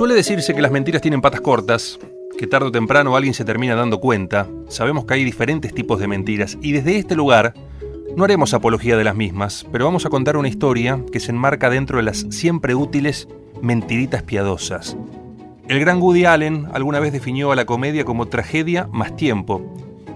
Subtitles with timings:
[0.00, 1.98] Suele decirse que las mentiras tienen patas cortas,
[2.38, 4.48] que tarde o temprano alguien se termina dando cuenta.
[4.66, 7.52] Sabemos que hay diferentes tipos de mentiras y desde este lugar
[8.16, 11.68] no haremos apología de las mismas, pero vamos a contar una historia que se enmarca
[11.68, 13.28] dentro de las siempre útiles
[13.60, 14.96] mentiritas piadosas.
[15.68, 19.60] El gran Woody Allen alguna vez definió a la comedia como tragedia más tiempo,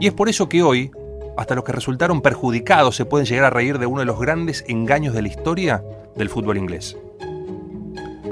[0.01, 0.93] y es por eso que hoy,
[1.37, 4.65] hasta los que resultaron perjudicados se pueden llegar a reír de uno de los grandes
[4.67, 5.85] engaños de la historia
[6.17, 6.97] del fútbol inglés.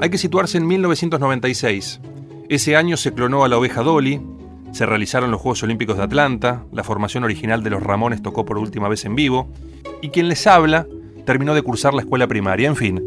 [0.01, 2.01] Hay que situarse en 1996.
[2.49, 4.21] Ese año se clonó a la oveja Dolly,
[4.71, 8.57] se realizaron los Juegos Olímpicos de Atlanta, la formación original de los Ramones tocó por
[8.57, 9.49] última vez en vivo,
[10.01, 10.87] y quien les habla
[11.25, 12.67] terminó de cursar la escuela primaria.
[12.67, 13.01] En fin,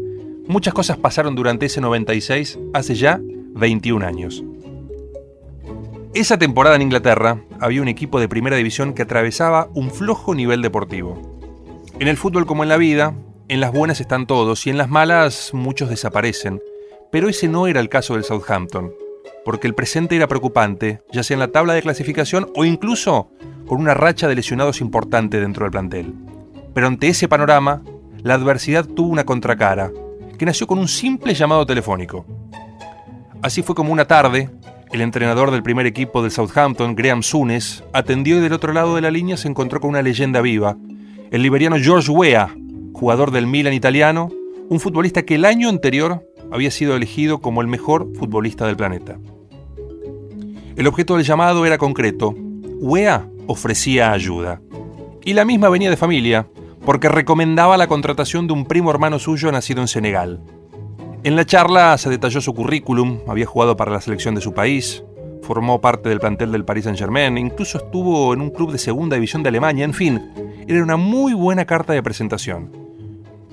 [0.47, 4.43] muchas cosas pasaron durante ese 96, hace ya 21 años.
[6.13, 10.61] Esa temporada en Inglaterra había un equipo de primera división que atravesaba un flojo nivel
[10.61, 11.37] deportivo.
[11.99, 13.13] En el fútbol como en la vida,
[13.49, 16.61] en las buenas están todos y en las malas muchos desaparecen,
[17.11, 18.91] pero ese no era el caso del Southampton,
[19.45, 23.29] porque el presente era preocupante, ya sea en la tabla de clasificación o incluso
[23.65, 26.13] con una racha de lesionados importante dentro del plantel.
[26.73, 27.81] Pero ante ese panorama,
[28.23, 29.91] la adversidad tuvo una contracara,
[30.37, 32.25] que nació con un simple llamado telefónico.
[33.41, 34.49] Así fue como una tarde,
[34.91, 39.01] el entrenador del primer equipo del Southampton, Graham Sunes, atendió y del otro lado de
[39.01, 40.77] la línea se encontró con una leyenda viva,
[41.31, 42.55] el liberiano George Weah,
[42.93, 44.29] jugador del Milan italiano,
[44.69, 49.17] un futbolista que el año anterior había sido elegido como el mejor futbolista del planeta.
[50.75, 52.35] El objeto del llamado era concreto.
[52.79, 54.61] Wea ofrecía ayuda.
[55.23, 56.47] Y la misma venía de familia,
[56.85, 60.39] porque recomendaba la contratación de un primo hermano suyo nacido en Senegal.
[61.23, 65.03] En la charla se detalló su currículum, había jugado para la selección de su país,
[65.41, 69.43] formó parte del plantel del Paris Saint-Germain, incluso estuvo en un club de segunda división
[69.43, 70.21] de Alemania, en fin,
[70.67, 72.71] era una muy buena carta de presentación.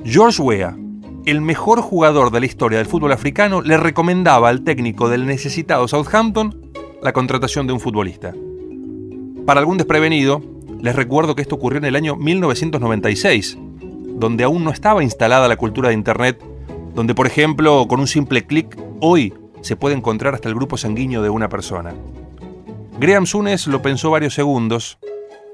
[0.04, 0.76] George Weah,
[1.26, 5.88] el mejor jugador de la historia del fútbol africano, le recomendaba al técnico del necesitado
[5.88, 6.70] Southampton
[7.02, 8.34] la contratación de un futbolista.
[9.46, 10.42] Para algún desprevenido,
[10.80, 13.58] les recuerdo que esto ocurrió en el año 1996,
[14.16, 16.42] donde aún no estaba instalada la cultura de Internet,
[16.94, 21.22] donde por ejemplo con un simple clic hoy se puede encontrar hasta el grupo sanguíneo
[21.22, 21.94] de una persona.
[22.98, 24.98] Graham Sunes lo pensó varios segundos,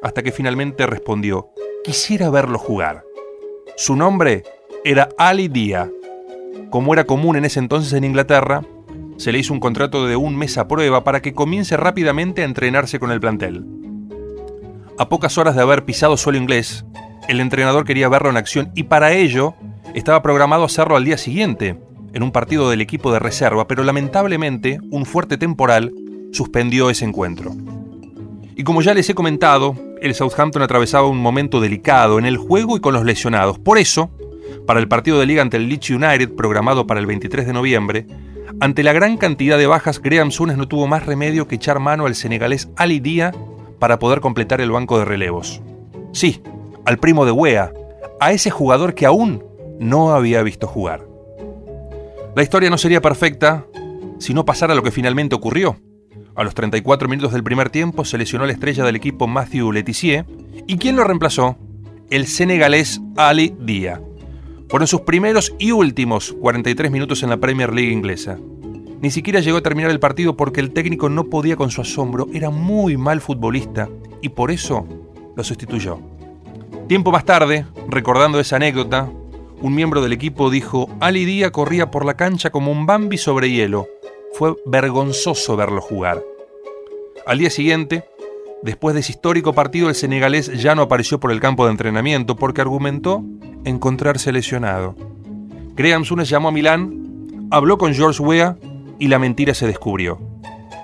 [0.03, 1.51] hasta que finalmente respondió,
[1.85, 3.05] quisiera verlo jugar.
[3.77, 4.43] Su nombre
[4.85, 5.91] era Ali Dia.
[6.71, 8.63] Como era común en ese entonces en Inglaterra,
[9.17, 12.47] se le hizo un contrato de un mes a prueba para que comience rápidamente a
[12.47, 13.67] entrenarse con el plantel.
[14.99, 16.85] A pocas horas de haber pisado suelo inglés,
[17.29, 19.55] el entrenador quería verlo en acción y para ello
[19.95, 21.79] estaba programado hacerlo al día siguiente,
[22.13, 25.93] en un partido del equipo de reserva, pero lamentablemente un fuerte temporal
[26.33, 27.53] suspendió ese encuentro.
[28.57, 32.77] Y como ya les he comentado, el Southampton atravesaba un momento delicado en el juego
[32.77, 33.59] y con los lesionados.
[33.59, 34.11] Por eso,
[34.71, 38.07] para el partido de liga ante el Leeds United, programado para el 23 de noviembre,
[38.61, 42.07] ante la gran cantidad de bajas, Graham Sunes no tuvo más remedio que echar mano
[42.07, 43.35] al senegalés Ali Dia
[43.81, 45.61] para poder completar el banco de relevos.
[46.13, 46.41] Sí,
[46.85, 47.73] al primo de Wea,
[48.21, 49.43] a ese jugador que aún
[49.81, 51.05] no había visto jugar.
[52.37, 53.67] La historia no sería perfecta
[54.21, 55.81] si no pasara lo que finalmente ocurrió.
[56.37, 60.27] A los 34 minutos del primer tiempo se lesionó la estrella del equipo Matthew Letizier.
[60.69, 61.59] ¿Y quién lo reemplazó?
[62.09, 64.01] El senegalés Ali Dia.
[64.71, 68.39] Fueron sus primeros y últimos 43 minutos en la Premier League inglesa.
[69.01, 72.29] Ni siquiera llegó a terminar el partido porque el técnico no podía con su asombro,
[72.33, 73.89] era muy mal futbolista
[74.23, 74.87] y por eso
[75.35, 75.99] lo sustituyó.
[76.87, 79.11] Tiempo más tarde, recordando esa anécdota,
[79.61, 83.51] un miembro del equipo dijo, Ali Dia corría por la cancha como un Bambi sobre
[83.51, 83.89] hielo.
[84.35, 86.23] Fue vergonzoso verlo jugar.
[87.27, 88.05] Al día siguiente,
[88.63, 92.37] después de ese histórico partido, el senegalés ya no apareció por el campo de entrenamiento
[92.37, 93.25] porque argumentó
[93.65, 94.95] encontrarse lesionado.
[95.75, 98.57] Graham Sunes llamó a Milán, habló con George Weah
[98.99, 100.19] y la mentira se descubrió.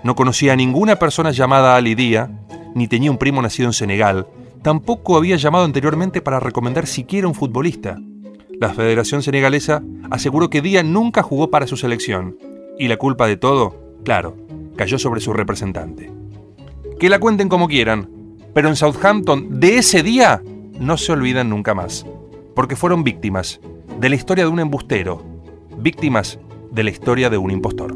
[0.05, 2.31] No conocía a ninguna persona llamada Ali Dia,
[2.75, 4.26] ni tenía un primo nacido en Senegal.
[4.62, 7.99] Tampoco había llamado anteriormente para recomendar siquiera un futbolista.
[8.58, 12.38] La Federación Senegalesa aseguró que Dia nunca jugó para su selección.
[12.78, 14.37] Y la culpa de todo, claro,
[14.76, 16.11] cayó sobre su representante.
[16.99, 18.08] Que la cuenten como quieran,
[18.55, 20.43] pero en Southampton de ese día
[20.78, 22.06] no se olvidan nunca más
[22.56, 23.61] porque fueron víctimas
[24.00, 25.23] de la historia de un embustero,
[25.79, 26.41] víctimas
[26.73, 27.94] de la historia de un impostor.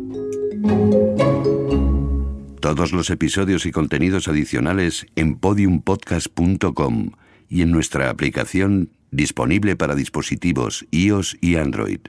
[2.60, 7.10] Todos los episodios y contenidos adicionales en podiumpodcast.com
[7.48, 12.00] y en nuestra aplicación disponible para dispositivos iOS y Android.